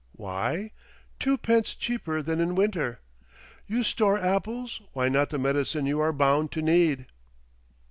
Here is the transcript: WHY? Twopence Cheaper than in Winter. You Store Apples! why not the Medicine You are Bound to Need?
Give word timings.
WHY? 0.13 0.71
Twopence 1.19 1.75
Cheaper 1.75 2.23
than 2.23 2.39
in 2.41 2.55
Winter. 2.55 3.01
You 3.67 3.83
Store 3.83 4.17
Apples! 4.17 4.81
why 4.93 5.09
not 5.09 5.29
the 5.29 5.37
Medicine 5.37 5.85
You 5.85 5.99
are 5.99 6.11
Bound 6.11 6.51
to 6.53 6.61
Need? 6.63 7.05